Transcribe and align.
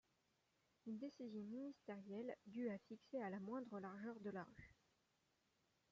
Une 0.87 0.97
décision 0.97 1.43
ministérielle 1.43 2.35
du 2.47 2.67
a 2.69 2.77
fixé 2.87 3.21
à 3.21 3.29
la 3.29 3.39
moindre 3.39 3.79
largeur 3.79 4.19
de 4.21 4.31
la 4.31 4.41
rue. 4.43 4.73